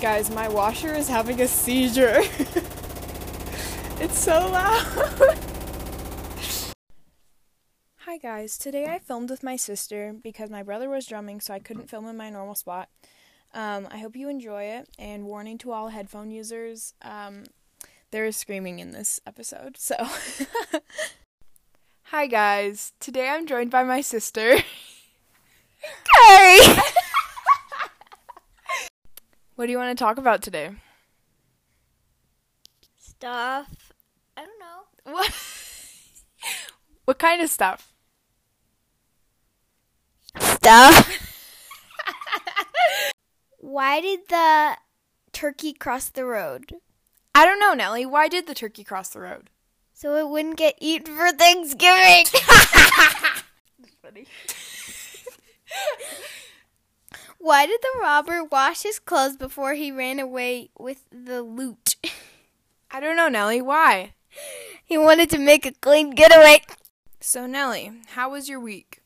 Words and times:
Guys, 0.00 0.30
my 0.30 0.46
washer 0.46 0.94
is 0.94 1.08
having 1.08 1.40
a 1.40 1.48
seizure. 1.48 2.18
it's 3.98 4.18
so 4.18 4.50
loud. 4.50 5.38
Hi 8.00 8.18
guys, 8.18 8.58
today 8.58 8.86
I 8.86 8.98
filmed 8.98 9.30
with 9.30 9.42
my 9.42 9.56
sister 9.56 10.14
because 10.22 10.50
my 10.50 10.62
brother 10.62 10.90
was 10.90 11.06
drumming, 11.06 11.40
so 11.40 11.54
I 11.54 11.60
couldn't 11.60 11.88
film 11.88 12.06
in 12.08 12.16
my 12.16 12.28
normal 12.28 12.54
spot. 12.54 12.90
Um, 13.54 13.88
I 13.90 13.98
hope 13.98 14.16
you 14.16 14.28
enjoy 14.28 14.64
it, 14.64 14.88
and 14.98 15.24
warning 15.24 15.56
to 15.58 15.72
all 15.72 15.88
headphone 15.88 16.30
users, 16.30 16.92
um, 17.00 17.44
there 18.10 18.26
is 18.26 18.36
screaming 18.36 18.80
in 18.80 18.90
this 18.90 19.18
episode, 19.26 19.78
so. 19.78 19.96
Hi 22.04 22.26
guys, 22.26 22.92
today 23.00 23.28
I'm 23.28 23.46
joined 23.46 23.70
by 23.70 23.82
my 23.82 24.02
sister. 24.02 24.56
Carrie! 26.14 26.82
What 29.56 29.66
do 29.66 29.72
you 29.72 29.78
want 29.78 29.96
to 29.96 30.02
talk 30.02 30.18
about 30.18 30.42
today? 30.42 30.70
Stuff. 32.98 33.92
I 34.36 34.44
don't 34.44 34.60
know. 34.60 35.12
What? 35.12 35.34
what 37.06 37.18
kind 37.18 37.42
of 37.42 37.50
stuff? 37.50 37.92
Stuff. 40.38 41.22
Why 43.58 44.00
did 44.00 44.20
the 44.28 44.76
turkey 45.32 45.72
cross 45.72 46.08
the 46.10 46.24
road? 46.24 46.74
I 47.34 47.44
don't 47.44 47.58
know, 47.58 47.74
Nellie. 47.74 48.06
Why 48.06 48.28
did 48.28 48.46
the 48.46 48.54
turkey 48.54 48.84
cross 48.84 49.08
the 49.08 49.20
road? 49.20 49.50
So 49.92 50.14
it 50.16 50.28
wouldn't 50.28 50.56
get 50.56 50.76
eaten 50.78 51.16
for 51.16 51.32
Thanksgiving. 51.32 52.26
That's 53.80 53.96
funny. 54.02 54.26
Why 57.38 57.66
did 57.66 57.80
the 57.80 58.00
robber 58.00 58.42
wash 58.44 58.82
his 58.82 58.98
clothes 58.98 59.36
before 59.36 59.74
he 59.74 59.92
ran 59.92 60.18
away 60.18 60.70
with 60.78 61.04
the 61.10 61.42
loot? 61.42 61.96
I 62.90 63.00
don't 63.00 63.16
know, 63.16 63.28
Nellie. 63.28 63.62
Why? 63.62 64.14
He 64.84 64.96
wanted 64.96 65.30
to 65.30 65.38
make 65.38 65.66
a 65.66 65.72
clean 65.72 66.10
getaway. 66.10 66.62
So, 67.20 67.46
Nellie, 67.46 67.92
how 68.08 68.30
was 68.30 68.48
your 68.48 68.60
week? 68.60 69.00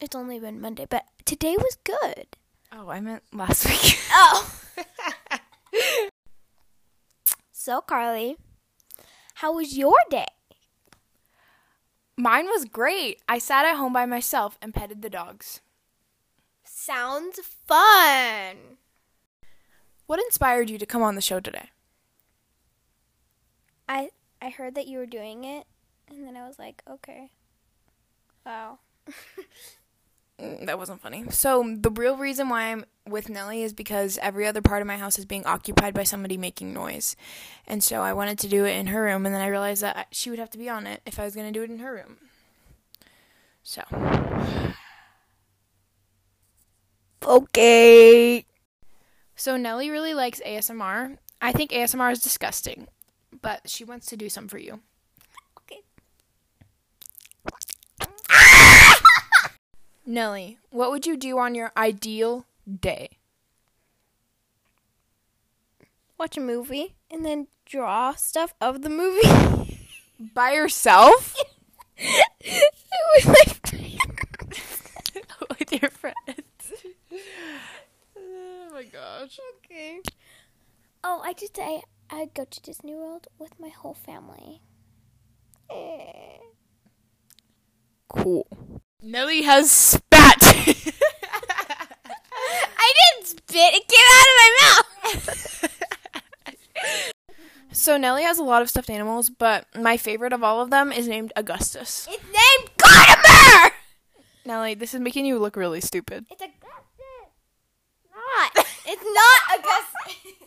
It's 0.00 0.14
only 0.14 0.38
been 0.38 0.60
Monday, 0.60 0.86
but 0.88 1.04
today 1.24 1.56
was 1.56 1.76
good. 1.84 2.36
Oh, 2.72 2.88
I 2.88 3.00
meant 3.00 3.22
last 3.32 3.64
week. 3.68 3.98
Oh. 4.10 4.60
so, 7.52 7.80
Carly, 7.80 8.36
how 9.34 9.54
was 9.54 9.76
your 9.76 9.96
day? 10.10 10.26
Mine 12.16 12.46
was 12.46 12.64
great. 12.64 13.20
I 13.28 13.38
sat 13.38 13.64
at 13.64 13.76
home 13.76 13.92
by 13.92 14.04
myself 14.04 14.58
and 14.60 14.74
petted 14.74 15.02
the 15.02 15.10
dogs. 15.10 15.60
Sounds 16.88 17.38
fun. 17.66 18.56
What 20.06 20.20
inspired 20.20 20.70
you 20.70 20.78
to 20.78 20.86
come 20.86 21.02
on 21.02 21.16
the 21.16 21.20
show 21.20 21.38
today? 21.38 21.68
I 23.86 24.08
I 24.40 24.48
heard 24.48 24.74
that 24.74 24.86
you 24.86 24.96
were 24.96 25.04
doing 25.04 25.44
it, 25.44 25.66
and 26.08 26.26
then 26.26 26.34
I 26.34 26.48
was 26.48 26.58
like, 26.58 26.82
okay. 26.88 27.30
Wow. 28.46 28.78
Mm, 30.40 30.64
That 30.64 30.78
wasn't 30.78 31.02
funny. 31.02 31.24
So, 31.28 31.74
the 31.78 31.90
real 31.90 32.16
reason 32.16 32.48
why 32.48 32.72
I'm 32.72 32.86
with 33.06 33.28
Nellie 33.28 33.62
is 33.64 33.74
because 33.74 34.18
every 34.22 34.46
other 34.46 34.62
part 34.62 34.80
of 34.80 34.86
my 34.88 34.96
house 34.96 35.18
is 35.18 35.26
being 35.26 35.44
occupied 35.44 35.92
by 35.92 36.04
somebody 36.04 36.38
making 36.38 36.72
noise. 36.72 37.16
And 37.66 37.84
so 37.84 38.00
I 38.00 38.14
wanted 38.14 38.38
to 38.38 38.48
do 38.48 38.64
it 38.64 38.76
in 38.76 38.86
her 38.86 39.02
room, 39.02 39.26
and 39.26 39.34
then 39.34 39.42
I 39.42 39.48
realized 39.48 39.82
that 39.82 40.06
she 40.12 40.30
would 40.30 40.38
have 40.38 40.50
to 40.50 40.58
be 40.58 40.70
on 40.70 40.86
it 40.86 41.02
if 41.04 41.18
I 41.20 41.24
was 41.24 41.34
going 41.34 41.52
to 41.52 41.58
do 41.58 41.64
it 41.64 41.70
in 41.70 41.80
her 41.80 41.92
room. 41.92 42.16
So, 43.62 43.82
Okay. 47.26 48.44
so 49.36 49.56
Nellie 49.56 49.90
really 49.90 50.14
likes 50.14 50.40
ASMR. 50.46 51.18
I 51.40 51.52
think 51.52 51.70
ASMR 51.70 52.12
is 52.12 52.20
disgusting, 52.20 52.88
but 53.42 53.68
she 53.68 53.84
wants 53.84 54.06
to 54.06 54.16
do 54.16 54.28
some 54.28 54.48
for 54.48 54.58
you. 54.58 54.80
Okay. 55.60 55.82
Nellie, 60.06 60.58
what 60.70 60.90
would 60.90 61.06
you 61.06 61.16
do 61.16 61.38
on 61.38 61.54
your 61.54 61.72
ideal 61.76 62.46
day? 62.80 63.10
Watch 66.18 66.36
a 66.36 66.40
movie 66.40 66.94
and 67.10 67.24
then 67.24 67.46
draw 67.64 68.14
stuff 68.14 68.54
of 68.60 68.82
the 68.82 68.90
movie. 68.90 69.78
By 70.34 70.52
yourself? 70.52 71.36
With 72.00 73.26
my 73.26 73.44
friends. 73.64 74.62
With 75.58 75.72
your 75.80 75.90
friends. 75.90 76.72
oh 78.16 78.68
my 78.72 78.84
gosh. 78.84 79.38
Okay. 79.64 80.00
I 81.38 81.40
just 81.40 81.58
I 81.60 81.82
I'd 82.10 82.34
go 82.34 82.44
to 82.44 82.60
Disney 82.62 82.96
World 82.96 83.28
with 83.38 83.60
my 83.60 83.68
whole 83.68 83.94
family. 83.94 84.60
Eh. 85.70 86.38
Cool. 88.08 88.48
Nellie 89.00 89.42
has 89.42 89.70
spat. 89.70 90.36
I 90.42 90.64
didn't 92.96 93.28
spit. 93.28 93.72
It 93.72 93.86
came 93.86 94.04
out 94.16 94.26
of 94.26 94.36
my 94.42 94.50
mouth. 94.64 95.70
so 97.72 97.96
Nellie 97.96 98.24
has 98.24 98.38
a 98.38 98.42
lot 98.42 98.62
of 98.62 98.68
stuffed 98.68 98.90
animals, 98.90 99.30
but 99.30 99.66
my 99.76 99.96
favorite 99.96 100.32
of 100.32 100.42
all 100.42 100.60
of 100.60 100.70
them 100.70 100.90
is 100.90 101.06
named 101.06 101.32
Augustus. 101.36 102.08
It's 102.10 102.24
named 102.24 102.70
Gardner. 102.78 103.76
Nellie, 104.44 104.74
this 104.74 104.92
is 104.92 104.98
making 104.98 105.24
you 105.24 105.38
look 105.38 105.54
really 105.54 105.82
stupid. 105.82 106.26
It's 106.32 106.42
Augustus. 106.42 106.64
Not. 108.12 108.66
It's 108.86 109.04
not 109.04 109.60
Augustus. 109.60 110.38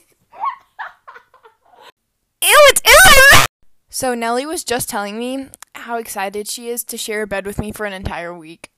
Ew, 2.43 2.60
it's. 2.71 3.47
So 3.89 4.13
Nellie 4.15 4.45
was 4.45 4.63
just 4.63 4.89
telling 4.89 5.17
me 5.17 5.47
how 5.75 5.97
excited 5.97 6.47
she 6.47 6.69
is 6.69 6.83
to 6.85 6.97
share 6.97 7.23
a 7.23 7.27
bed 7.27 7.45
with 7.45 7.59
me 7.59 7.71
for 7.71 7.85
an 7.85 7.93
entire 7.93 8.33
week. 8.33 8.71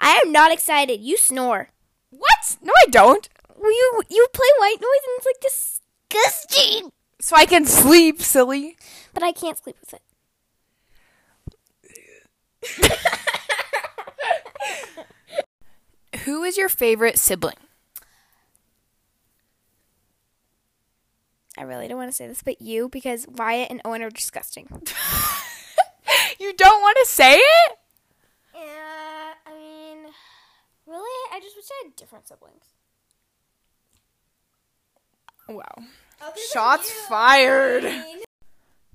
I 0.00 0.20
am 0.24 0.32
not 0.32 0.52
excited. 0.52 1.00
You 1.00 1.16
snore. 1.16 1.70
What? 2.10 2.56
No, 2.62 2.72
I 2.80 2.86
don't. 2.90 3.28
You 3.60 4.02
you 4.08 4.26
play 4.32 4.46
white 4.58 4.76
noise 4.80 5.02
and 5.06 5.16
it's 5.16 5.26
like 5.26 5.40
disgusting. 5.40 6.92
So 7.20 7.34
I 7.36 7.46
can 7.46 7.64
sleep, 7.64 8.22
silly. 8.22 8.76
But 9.12 9.22
I 9.22 9.32
can't 9.32 9.58
sleep 9.58 9.76
with 9.80 9.94
it. 9.94 10.02
Who 16.24 16.44
is 16.44 16.56
your 16.56 16.68
favorite 16.68 17.18
sibling? 17.18 17.56
I 21.56 21.62
really 21.62 21.88
don't 21.88 21.97
want 22.08 22.14
to 22.14 22.16
say 22.16 22.26
this, 22.26 22.42
but 22.42 22.62
you 22.62 22.88
because 22.88 23.26
Wyatt 23.28 23.70
and 23.70 23.82
Owen 23.84 24.00
are 24.02 24.08
disgusting. 24.08 24.66
You 26.40 26.54
don't 26.54 26.80
want 26.80 26.96
to 27.00 27.06
say 27.06 27.34
it? 27.34 27.78
Yeah, 28.54 29.34
I 29.46 29.54
mean, 29.54 29.98
really, 30.86 31.18
I 31.32 31.40
just 31.42 31.54
wish 31.54 31.66
I 31.70 31.84
had 31.84 31.96
different 31.96 32.26
siblings. 32.26 32.64
Wow. 35.48 35.84
Shots 36.50 36.90
fired. 37.08 37.82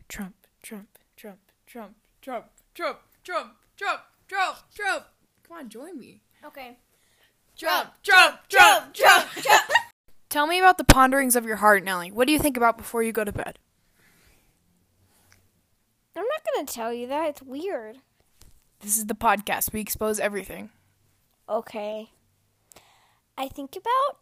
Trump, 0.08 0.36
Trump, 0.64 0.98
Trump, 1.16 1.40
Trump, 1.68 1.94
Trump, 2.22 2.48
Trump, 2.74 2.98
Trump, 3.24 3.52
Trump, 3.78 4.02
Trump, 4.28 4.58
Trump. 4.74 5.06
Come 5.48 5.58
on, 5.58 5.70
join 5.70 6.00
me. 6.00 6.22
Okay. 6.44 6.78
Trump, 7.56 7.92
Trump, 8.02 8.40
Trump, 8.50 8.94
Trump, 8.96 9.28
Trump. 9.34 9.70
Tell 10.34 10.48
me 10.48 10.58
about 10.58 10.80
the 10.80 10.84
ponderings 10.84 11.36
of 11.36 11.46
your 11.46 11.58
heart, 11.58 11.84
Nellie. 11.84 12.10
What 12.10 12.26
do 12.26 12.34
you 12.34 12.40
think 12.40 12.58
about 12.58 12.76
before 12.76 13.04
you 13.04 13.12
go 13.12 13.24
to 13.24 13.32
bed? 13.32 13.60
I'm 16.16 16.24
not 16.24 16.42
gonna 16.56 16.66
tell 16.66 16.92
you 16.92 17.06
that. 17.06 17.30
It's 17.30 17.44
weird. 17.44 18.00
This 18.80 18.98
is 18.98 19.06
the 19.06 19.14
podcast. 19.14 19.74
We 19.74 19.80
expose 19.80 20.20
everything. 20.20 20.72
Okay. 21.48 22.10
I 23.38 23.48
think 23.48 23.76
about 23.76 24.22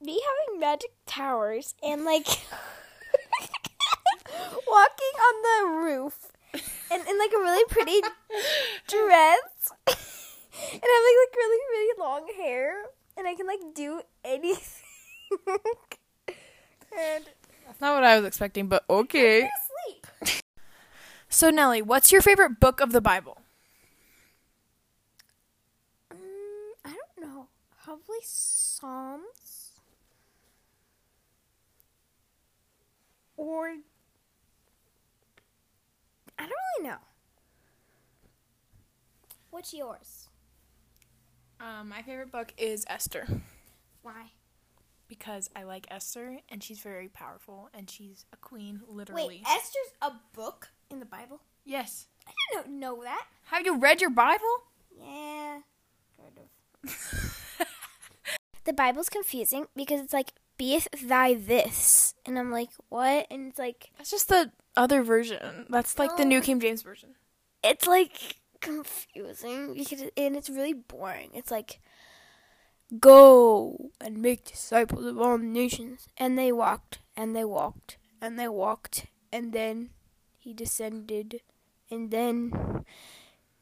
me 0.00 0.22
having 0.46 0.60
magic 0.60 0.92
towers 1.04 1.74
and 1.82 2.06
like 2.06 2.26
walking 4.66 5.14
on 5.20 5.42
the 5.42 5.76
roof 5.76 6.32
and 6.90 7.06
in 7.06 7.18
like 7.18 7.32
a 7.36 7.38
really 7.38 7.66
pretty 7.68 8.00
dress 8.88 9.72
and 9.86 9.94
having 10.72 11.16
like 11.20 11.36
really 11.36 11.60
really 11.70 11.98
long 11.98 12.26
hair 12.38 12.84
and 13.18 13.28
I 13.28 13.34
can 13.34 13.46
like 13.46 13.60
do 13.74 14.00
anything. 14.24 14.79
And 16.98 17.24
That's 17.66 17.80
not 17.80 17.94
what 17.94 18.04
I 18.04 18.16
was 18.16 18.26
expecting, 18.26 18.66
but 18.68 18.84
okay. 18.88 19.48
sleep. 19.86 20.06
So, 21.28 21.50
Nellie, 21.50 21.82
what's 21.82 22.10
your 22.10 22.22
favorite 22.22 22.58
book 22.60 22.80
of 22.80 22.92
the 22.92 23.00
Bible? 23.00 23.38
Mm, 26.12 26.72
I 26.84 26.88
don't 26.90 27.28
know. 27.28 27.46
Probably 27.82 28.18
Psalms. 28.22 29.72
Or 33.36 33.68
I 36.38 36.42
don't 36.42 36.52
really 36.78 36.90
know. 36.90 36.98
What's 39.50 39.72
yours? 39.74 40.28
Um, 41.60 41.88
my 41.88 42.02
favorite 42.02 42.32
book 42.32 42.52
is 42.56 42.84
Esther. 42.88 43.26
Why? 44.02 44.30
Because 45.10 45.50
I 45.54 45.64
like 45.64 45.86
Esther 45.90 46.38
and 46.48 46.62
she's 46.62 46.78
very 46.78 47.08
powerful 47.08 47.68
and 47.74 47.90
she's 47.90 48.24
a 48.32 48.36
queen, 48.36 48.80
literally. 48.88 49.26
Wait, 49.26 49.42
Esther's 49.46 49.92
a 50.00 50.12
book 50.32 50.70
in 50.90 51.00
the 51.00 51.04
Bible? 51.04 51.42
yes. 51.66 52.06
I 52.26 52.32
didn't 52.56 52.78
know 52.78 53.02
that. 53.02 53.26
Have 53.46 53.66
you 53.66 53.76
read 53.78 54.00
your 54.00 54.10
Bible? 54.10 54.46
Yeah, 54.96 55.58
sort 56.16 56.32
of. 56.84 57.36
the 58.64 58.72
Bible's 58.72 59.08
confusing 59.08 59.66
because 59.74 60.00
it's 60.00 60.12
like, 60.12 60.32
beeth 60.56 60.86
thy 61.02 61.34
this. 61.34 62.14
And 62.24 62.38
I'm 62.38 62.52
like, 62.52 62.68
what? 62.88 63.26
And 63.32 63.48
it's 63.48 63.58
like, 63.58 63.90
That's 63.98 64.12
just 64.12 64.28
the 64.28 64.52
other 64.76 65.02
version. 65.02 65.66
That's 65.70 65.98
like 65.98 66.16
the 66.16 66.24
New 66.24 66.40
King 66.40 66.60
James 66.60 66.82
version. 66.82 67.16
it's 67.64 67.88
like 67.88 68.36
confusing 68.60 69.74
because 69.74 70.02
it, 70.02 70.12
and 70.16 70.36
it's 70.36 70.50
really 70.50 70.74
boring. 70.74 71.30
It's 71.34 71.50
like 71.50 71.80
go 72.98 73.90
and 74.00 74.18
make 74.18 74.44
disciples 74.44 75.04
of 75.04 75.18
all 75.18 75.38
nations. 75.38 76.08
And 76.16 76.38
they 76.38 76.52
walked 76.52 76.98
and 77.16 77.36
they 77.36 77.44
walked 77.44 77.98
and 78.20 78.38
they 78.38 78.48
walked 78.48 79.06
and 79.32 79.52
then 79.52 79.90
he 80.38 80.52
descended 80.52 81.40
and 81.90 82.10
then 82.10 82.84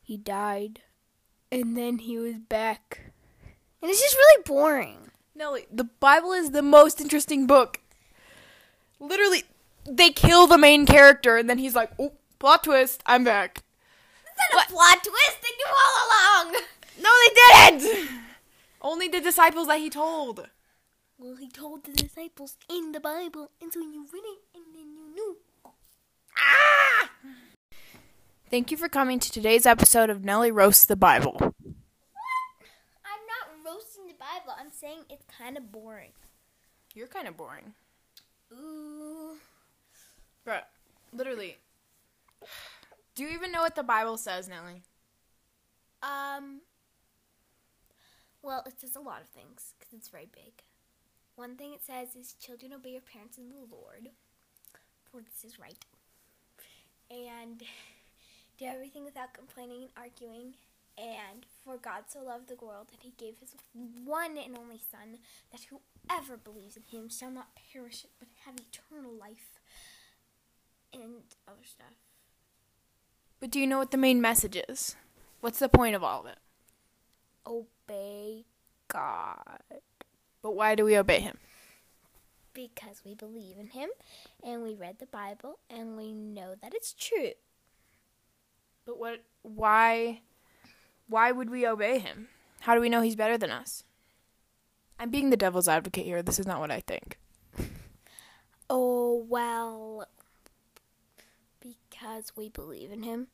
he 0.00 0.16
died 0.16 0.80
and 1.50 1.76
then 1.76 1.98
he 1.98 2.18
was 2.18 2.36
back. 2.36 3.12
And 3.82 3.90
it's 3.90 4.00
just 4.00 4.16
really 4.16 4.42
boring. 4.44 5.10
Nellie, 5.34 5.66
the 5.70 5.84
Bible 5.84 6.32
is 6.32 6.50
the 6.50 6.62
most 6.62 7.00
interesting 7.00 7.46
book. 7.46 7.80
Literally, 8.98 9.44
they 9.84 10.10
kill 10.10 10.46
the 10.46 10.58
main 10.58 10.84
character 10.84 11.36
and 11.36 11.48
then 11.48 11.58
he's 11.58 11.76
like, 11.76 11.90
oh, 11.98 12.12
plot 12.38 12.64
twist, 12.64 13.02
I'm 13.06 13.24
back. 13.24 13.58
Is 13.58 14.32
that 14.36 14.68
a 14.68 14.72
plot 14.72 15.04
twist? 15.04 15.38
They 15.42 15.48
knew 15.56 15.66
all 15.70 16.06
along. 16.06 16.60
No, 17.00 17.10
they 17.22 17.78
didn't! 17.78 18.17
Only 18.80 19.08
the 19.08 19.20
disciples 19.20 19.66
that 19.66 19.80
he 19.80 19.90
told. 19.90 20.48
Well, 21.18 21.36
he 21.36 21.48
told 21.48 21.84
the 21.84 21.92
disciples 21.92 22.56
in 22.70 22.92
the 22.92 23.00
Bible, 23.00 23.50
and 23.60 23.72
so 23.72 23.80
you 23.80 24.06
read 24.12 24.22
it, 24.24 24.38
and 24.54 24.64
then 24.72 24.94
you 24.94 25.14
knew. 25.14 25.36
Ah! 26.36 27.10
Thank 28.50 28.70
you 28.70 28.76
for 28.76 28.88
coming 28.88 29.18
to 29.18 29.30
today's 29.30 29.66
episode 29.66 30.10
of 30.10 30.24
Nellie 30.24 30.52
Roasts 30.52 30.84
the 30.84 30.96
Bible. 30.96 31.32
What? 31.32 31.52
I'm 33.04 33.24
not 33.26 33.66
roasting 33.66 34.06
the 34.06 34.14
Bible. 34.14 34.54
I'm 34.58 34.70
saying 34.70 35.00
it's 35.10 35.24
kind 35.36 35.56
of 35.56 35.72
boring. 35.72 36.12
You're 36.94 37.08
kind 37.08 37.26
of 37.26 37.36
boring. 37.36 37.74
Ooh. 38.52 39.36
Bruh, 40.46 40.62
literally. 41.12 41.58
Do 43.16 43.24
you 43.24 43.30
even 43.30 43.50
know 43.50 43.62
what 43.62 43.74
the 43.74 43.82
Bible 43.82 44.16
says, 44.16 44.48
Nellie? 44.48 44.82
Um. 46.02 46.60
Well, 48.42 48.62
it 48.66 48.80
says 48.80 48.96
a 48.96 49.00
lot 49.00 49.20
of 49.20 49.28
things 49.28 49.74
because 49.78 49.92
it's 49.92 50.08
very 50.08 50.28
big. 50.32 50.62
One 51.36 51.56
thing 51.56 51.72
it 51.72 51.84
says 51.84 52.16
is, 52.16 52.34
"Children, 52.34 52.72
obey 52.72 52.90
your 52.90 53.00
parents 53.00 53.38
in 53.38 53.50
the 53.50 53.56
Lord, 53.56 54.10
for 55.04 55.20
this 55.20 55.44
is 55.44 55.58
right." 55.58 55.84
And 57.10 57.62
do 58.58 58.64
everything 58.64 59.04
without 59.04 59.34
complaining 59.34 59.82
and 59.82 59.90
arguing. 59.96 60.54
And 60.96 61.46
for 61.64 61.76
God 61.76 62.04
so 62.08 62.24
loved 62.24 62.48
the 62.48 62.56
world 62.56 62.88
that 62.90 63.02
He 63.02 63.12
gave 63.16 63.38
His 63.38 63.54
one 64.04 64.36
and 64.36 64.58
only 64.58 64.78
Son, 64.78 65.18
that 65.52 65.66
whoever 65.70 66.36
believes 66.36 66.76
in 66.76 66.82
Him 66.90 67.08
shall 67.08 67.30
not 67.30 67.50
perish 67.72 68.04
but 68.18 68.28
have 68.44 68.56
eternal 68.56 69.12
life. 69.12 69.60
And 70.92 71.22
other 71.46 71.64
stuff. 71.64 71.94
But 73.40 73.50
do 73.50 73.60
you 73.60 73.66
know 73.66 73.78
what 73.78 73.90
the 73.90 73.96
main 73.96 74.20
message 74.20 74.58
is? 74.68 74.96
What's 75.40 75.58
the 75.60 75.68
point 75.68 75.94
of 75.94 76.02
all 76.02 76.20
of 76.20 76.26
it? 76.26 76.38
Obey 77.48 78.44
God. 78.88 79.60
But 80.42 80.54
why 80.54 80.74
do 80.74 80.84
we 80.84 80.96
obey 80.96 81.20
him? 81.20 81.38
because 82.54 83.02
we 83.04 83.14
believe 83.14 83.56
in 83.56 83.68
him 83.68 83.88
and 84.42 84.64
we 84.64 84.74
read 84.74 84.98
the 84.98 85.06
Bible 85.06 85.60
and 85.70 85.96
we 85.96 86.12
know 86.12 86.56
that 86.60 86.74
it's 86.74 86.92
true. 86.92 87.30
But 88.84 88.98
what 88.98 89.22
why 89.42 90.22
why 91.08 91.30
would 91.30 91.50
we 91.50 91.64
obey 91.64 91.98
him? 92.00 92.28
How 92.60 92.74
do 92.74 92.80
we 92.80 92.88
know 92.88 93.00
he's 93.00 93.14
better 93.14 93.38
than 93.38 93.52
us? 93.52 93.84
I'm 94.98 95.10
being 95.10 95.30
the 95.30 95.36
devil's 95.36 95.68
advocate 95.68 96.04
here. 96.04 96.20
This 96.20 96.40
is 96.40 96.46
not 96.46 96.58
what 96.60 96.70
I 96.70 96.80
think. 96.80 97.18
Oh, 98.70 99.24
well, 99.26 100.06
because 101.58 102.36
we 102.36 102.50
believe 102.50 102.92
in 102.92 103.02
him. 103.02 103.28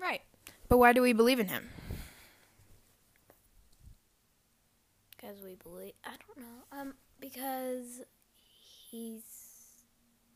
Right. 0.00 0.22
But 0.68 0.78
why 0.78 0.92
do 0.92 1.00
we 1.00 1.12
believe 1.12 1.38
in 1.38 1.46
him? 1.46 1.68
Because 5.22 5.40
we 5.40 5.54
believe, 5.54 5.92
I 6.04 6.10
don't 6.10 6.38
know, 6.38 6.80
um, 6.80 6.94
because 7.20 8.00
he's 8.90 9.22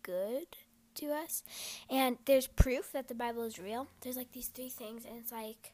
good 0.05 0.47
to 0.95 1.07
us. 1.07 1.43
And 1.91 2.19
there's 2.25 2.47
proof 2.47 2.93
that 2.93 3.09
the 3.09 3.15
Bible 3.15 3.43
is 3.43 3.59
real. 3.59 3.89
There's 4.03 4.17
like 4.17 4.31
these 4.31 4.47
three 4.47 4.69
things, 4.69 5.05
and 5.05 5.17
it's 5.17 5.33
like 5.33 5.73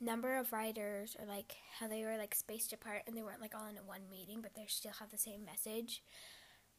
number 0.00 0.36
of 0.36 0.52
writers, 0.52 1.16
or 1.18 1.26
like 1.26 1.56
how 1.80 1.88
they 1.88 2.04
were 2.04 2.16
like 2.16 2.34
spaced 2.34 2.72
apart 2.72 3.02
and 3.06 3.16
they 3.16 3.22
weren't 3.22 3.40
like 3.40 3.54
all 3.54 3.66
in 3.66 3.74
one 3.86 4.02
meeting, 4.10 4.40
but 4.40 4.54
they 4.54 4.66
still 4.68 4.92
have 5.00 5.10
the 5.10 5.18
same 5.18 5.44
message. 5.44 6.02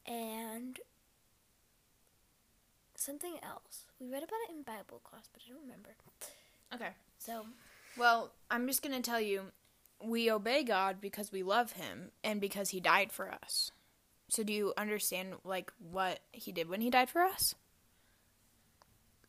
And 0.05 0.79
something 2.95 3.35
else. 3.43 3.83
We 3.99 4.07
read 4.07 4.23
about 4.23 4.39
it 4.49 4.55
in 4.55 4.63
Bible 4.63 5.01
class, 5.03 5.29
but 5.31 5.41
I 5.45 5.51
don't 5.51 5.61
remember. 5.61 5.89
Okay. 6.73 6.91
So, 7.19 7.45
Well, 7.97 8.31
I'm 8.49 8.67
just 8.67 8.81
going 8.81 8.95
to 8.95 9.01
tell 9.01 9.19
you 9.19 9.43
we 10.03 10.29
obey 10.31 10.63
God 10.63 10.97
because 11.01 11.31
we 11.31 11.43
love 11.43 11.73
him 11.73 12.11
and 12.23 12.39
because 12.39 12.69
he 12.69 12.79
died 12.79 13.11
for 13.11 13.31
us. 13.31 13.71
So 14.29 14.43
do 14.43 14.53
you 14.53 14.73
understand 14.77 15.35
like 15.43 15.71
what 15.79 16.19
he 16.31 16.51
did 16.51 16.69
when 16.69 16.81
he 16.81 16.89
died 16.89 17.09
for 17.09 17.21
us? 17.21 17.55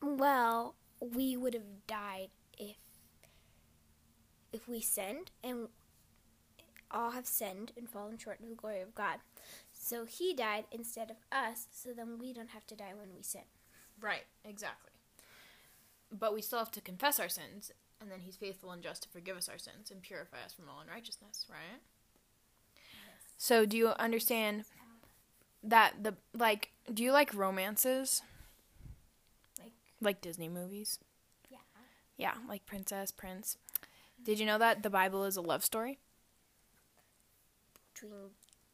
well, 0.01 0.75
we 0.99 1.35
would 1.35 1.53
have 1.53 1.87
died 1.87 2.29
if 2.57 2.77
if 4.51 4.67
we 4.67 4.81
sinned 4.81 5.31
and 5.43 5.67
all 6.91 7.11
have 7.11 7.27
sinned 7.27 7.71
and 7.77 7.87
fallen 7.87 8.17
short 8.17 8.39
of 8.39 8.49
the 8.49 8.55
glory 8.55 8.81
of 8.81 8.95
God. 8.95 9.19
So 9.71 10.05
he 10.05 10.33
died 10.33 10.65
instead 10.71 11.11
of 11.11 11.17
us, 11.31 11.67
so 11.71 11.91
then 11.95 12.17
we 12.17 12.33
don't 12.33 12.49
have 12.49 12.65
to 12.67 12.75
die 12.75 12.93
when 12.97 13.09
we 13.15 13.21
sin. 13.21 13.43
Right, 14.01 14.23
exactly. 14.43 14.91
But 16.11 16.33
we 16.33 16.41
still 16.41 16.59
have 16.59 16.71
to 16.71 16.81
confess 16.81 17.19
our 17.19 17.29
sins, 17.29 17.71
and 18.01 18.09
then 18.11 18.19
he's 18.21 18.35
faithful 18.37 18.71
and 18.71 18.81
just 18.81 19.03
to 19.03 19.09
forgive 19.09 19.37
us 19.37 19.49
our 19.49 19.57
sins 19.57 19.91
and 19.91 20.01
purify 20.01 20.37
us 20.45 20.53
from 20.53 20.69
all 20.69 20.79
unrighteousness, 20.81 21.45
right? 21.49 21.81
So, 23.37 23.65
do 23.65 23.77
you 23.77 23.89
understand 23.99 24.65
that 25.63 26.03
the 26.03 26.15
like 26.33 26.71
do 26.93 27.03
you 27.03 27.11
like 27.11 27.33
romances? 27.33 28.21
Like 29.61 29.71
Like 30.01 30.21
Disney 30.21 30.49
movies? 30.49 30.99
yeah. 31.49 31.57
Yeah, 32.17 32.33
like 32.47 32.65
Princess, 32.65 33.11
Prince. 33.11 33.57
Did 34.23 34.39
you 34.39 34.45
know 34.45 34.57
that 34.57 34.83
the 34.83 34.89
Bible 34.89 35.23
is 35.23 35.37
a 35.37 35.41
love 35.41 35.63
story 35.63 35.99
Between 37.93 38.11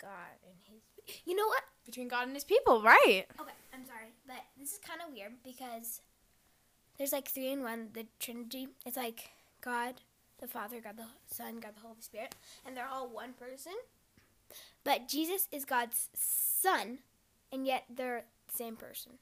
God 0.02 0.34
and 0.44 0.56
his 0.64 1.16
You 1.26 1.36
know 1.36 1.48
what? 1.48 1.64
between 1.86 2.08
God 2.08 2.26
and 2.26 2.36
his 2.36 2.44
people, 2.44 2.82
right? 2.82 3.26
Okay, 3.40 3.54
I'm 3.72 3.86
sorry, 3.86 4.10
but 4.26 4.38
this 4.60 4.72
is 4.74 4.80
kind 4.80 5.02
of 5.08 5.14
weird 5.14 5.34
because 5.44 6.02
there's 6.98 7.12
like 7.12 7.30
three 7.30 7.52
in 7.52 7.64
one, 7.64 7.90
the 7.94 8.06
Trinity. 8.20 8.68
It's 8.86 8.98
like 8.98 9.32
God, 9.62 9.96
the 10.40 10.48
Father, 10.48 10.80
God 10.82 10.98
the 10.98 11.06
Son, 11.34 11.60
God 11.60 11.76
the 11.76 11.82
Holy 11.82 12.02
Spirit, 12.02 12.36
and 12.66 12.76
they're 12.76 12.88
all 12.88 13.08
one 13.08 13.34
person. 13.34 13.74
But 14.84 15.08
Jesus 15.08 15.48
is 15.52 15.66
God's 15.66 16.10
Son, 16.14 17.00
and 17.52 17.66
yet 17.66 17.86
they're 17.94 18.24
the 18.48 18.56
same 18.56 18.76
person. 18.76 19.14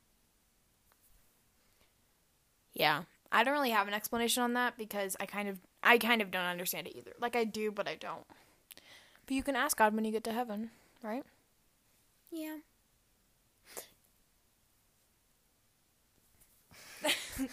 Yeah. 2.74 3.04
I 3.32 3.44
don't 3.44 3.54
really 3.54 3.72
have 3.72 3.88
an 3.88 3.96
explanation 3.96 4.44
on 4.44 4.54
that 4.54 4.78
because 4.78 5.18
I 5.20 5.26
kind 5.26 5.50
of 5.50 5.60
I 5.82 5.98
kind 5.98 6.22
of 6.22 6.30
don't 6.30 6.44
understand 6.44 6.88
it 6.88 6.96
either. 6.96 7.14
Like 7.20 7.36
I 7.36 7.44
do, 7.46 7.72
but 7.72 7.88
I 7.88 7.96
don't. 7.96 8.26
But 9.26 9.36
you 9.36 9.42
can 9.42 9.56
ask 9.56 9.76
God 9.78 9.96
when 9.96 10.06
you 10.06 10.12
get 10.12 10.24
to 10.26 10.34
heaven, 10.34 10.70
right? 11.02 11.24
Yeah. 12.32 12.58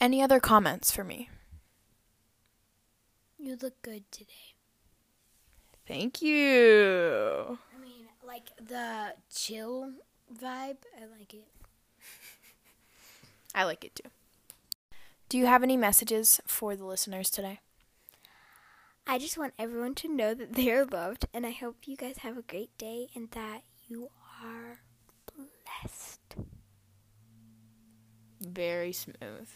Any 0.00 0.22
other 0.22 0.40
comments 0.40 0.90
for 0.90 1.02
me? 1.04 1.28
You 3.38 3.56
look 3.60 3.80
good 3.82 4.10
today. 4.10 4.54
Thank 5.86 6.20
you. 6.22 7.58
I 7.74 7.80
mean, 7.80 8.06
like 8.24 8.50
the 8.60 9.14
chill 9.34 9.92
vibe, 10.32 10.78
I 10.96 11.06
like 11.18 11.34
it. 11.34 11.48
I 13.54 13.64
like 13.64 13.84
it 13.84 13.94
too. 13.96 14.10
Do 15.28 15.38
you 15.38 15.46
have 15.46 15.62
any 15.62 15.76
messages 15.76 16.40
for 16.46 16.76
the 16.76 16.84
listeners 16.84 17.30
today? 17.30 17.60
I 19.06 19.18
just 19.18 19.38
want 19.38 19.54
everyone 19.58 19.94
to 19.96 20.08
know 20.08 20.34
that 20.34 20.52
they 20.52 20.70
are 20.70 20.84
loved, 20.84 21.26
and 21.32 21.46
I 21.46 21.50
hope 21.52 21.86
you 21.86 21.96
guys 21.96 22.18
have 22.18 22.36
a 22.36 22.42
great 22.42 22.76
day 22.76 23.08
and 23.14 23.30
that 23.30 23.62
you 23.88 24.10
are 24.42 24.80
blessed. 25.34 26.17
Very 28.48 28.92
smooth. 28.92 29.48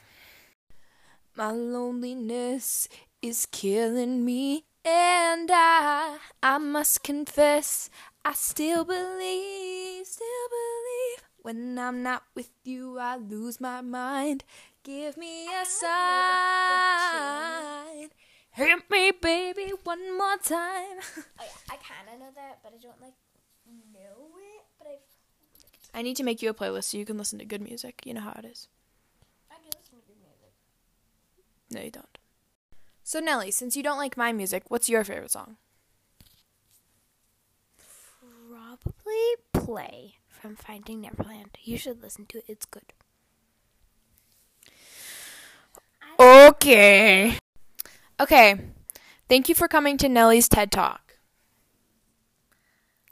My 1.35 1.51
loneliness 1.51 2.89
is 3.23 3.47
killing 3.47 4.25
me. 4.25 4.65
And 4.85 5.49
I, 5.53 6.19
I 6.43 6.59
must 6.59 7.05
confess, 7.05 7.89
I 8.25 8.35
still 8.35 8.85
believe, 8.85 10.05
still 10.07 10.49
believe. 10.51 11.23
When 11.41 11.79
I'm 11.79 12.03
not 12.03 12.25
with 12.35 12.51
you, 12.65 12.99
I 12.99 13.17
lose 13.17 13.61
my 13.61 13.81
mind. 13.81 14.43
Give 14.83 15.17
me 15.17 15.47
a 15.47 15.65
sign. 15.65 15.93
Hit 18.51 18.91
me, 18.91 19.13
baby, 19.13 19.73
one 19.85 20.19
more 20.19 20.37
time. 20.37 20.99
Oh, 20.99 21.25
yeah, 21.41 21.47
I 21.71 21.77
kind 21.77 22.09
of 22.13 22.19
know 22.19 22.33
that, 22.35 22.59
but 22.63 22.73
I 22.75 22.79
don't 22.83 23.01
like 23.01 23.15
know 23.95 24.37
it. 24.37 24.65
But 24.79 24.89
I've 24.89 24.99
I 25.95 26.03
need 26.03 26.17
to 26.17 26.23
make 26.23 26.41
you 26.43 26.51
a 26.51 26.55
playlist 26.55 26.85
so 26.85 26.99
you 26.99 27.05
can 27.05 27.19
listen 27.19 27.39
to 27.39 27.45
good 27.45 27.61
music. 27.61 28.03
You 28.05 28.15
know 28.15 28.23
how 28.23 28.35
it 28.39 28.47
is. 28.47 28.69
I 29.51 29.57
do 29.57 29.69
listen 29.77 29.99
to 29.99 30.07
good 30.07 30.17
music. 30.17 30.53
No, 31.73 31.81
you 31.81 31.91
don't. 31.91 32.19
So, 33.03 33.19
Nellie, 33.19 33.51
since 33.51 33.77
you 33.77 33.83
don't 33.83 33.99
like 33.99 34.17
my 34.17 34.33
music, 34.33 34.65
what's 34.69 34.89
your 34.89 35.05
favorite 35.05 35.31
song? 35.31 35.57
Probably 38.49 39.35
play 39.53 40.15
from 40.29 40.57
Finding 40.57 41.01
Neverland. 41.01 41.59
You 41.63 41.77
should 41.77 42.03
listen 42.03 42.27
to 42.27 42.39
it. 42.39 42.45
It's 42.49 42.67
good. 42.67 42.93
Okay. 46.19 47.39
Okay. 48.21 48.61
Thank 49.29 49.49
you 49.49 49.55
for 49.55 49.67
coming 49.67 49.97
to 49.99 50.09
Nellie's 50.09 50.49
TED 50.49 50.71
Talk. 50.71 51.17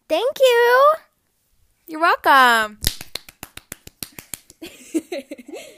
Thank 0.09 0.39
you. 0.39 0.93
You're 1.87 2.01
welcome. 2.01 2.79